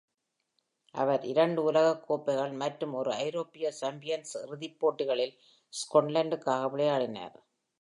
[0.95, 5.35] அவர் இரண்டு உலகக் கோப்பைகள் மற்றும் ஒரு ஐரோப்பிய சாம்பியன்ஸ் இறுதிப் போட்டிகளில்
[5.73, 7.37] ஸ்காட்லாந்துக்காக விளையாடினார்.